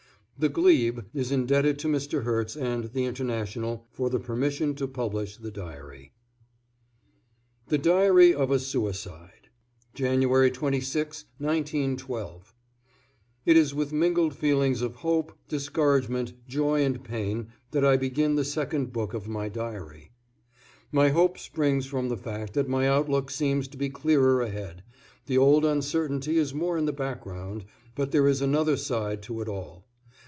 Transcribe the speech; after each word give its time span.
THE 0.39 0.49
GLEBE 0.49 1.05
is 1.13 1.31
indebted 1.31 1.77
to 1.77 1.87
Mr. 1.87 2.23
Herts 2.23 2.55
and 2.59 2.85
"The 2.93 3.05
International" 3.05 3.85
for 3.91 4.09
the 4.09 4.17
permission 4.17 4.73
to 4.73 4.87
publish 4.87 5.37
the 5.37 5.51
diary. 5.51 6.13
THE 7.67 7.77
DIARY 7.77 8.33
OF 8.33 8.49
A 8.49 8.57
SUICIDE 8.57 9.49
=, 9.73 9.93
January 9.93 10.49
26, 10.49 11.25
1912.= 11.39 12.53
It 13.45 13.55
is 13.55 13.75
with 13.75 13.93
mingled 13.93 14.33
feelings 14.35 14.81
of 14.81 14.95
hope, 14.95 15.37
discouragement, 15.47 16.33
joy 16.47 16.83
and 16.83 17.03
pain 17.03 17.49
that 17.69 17.85
I 17.85 17.95
begin 17.95 18.33
the 18.33 18.43
second 18.43 18.91
book 18.91 19.13
of 19.13 19.27
my 19.27 19.47
diary. 19.47 20.09
My 20.91 21.09
hope 21.09 21.37
springs 21.37 21.85
from 21.85 22.09
the 22.09 22.17
fact 22.17 22.53
that 22.53 22.67
my 22.67 22.87
outlook 22.89 23.29
seems 23.29 23.67
to 23.67 23.77
be 23.77 23.89
clearer 23.91 24.41
ahead, 24.41 24.81
the 25.27 25.37
old 25.37 25.63
uncertainty 25.65 26.39
is 26.39 26.51
more 26.51 26.79
in 26.79 26.85
the 26.85 26.91
background, 26.93 27.63
but 27.93 28.09
there 28.09 28.27
is 28.27 28.41
another 28.41 28.75
side 28.75 29.21
to 29.21 29.39
it 29.41 29.47
all. 29.47 29.85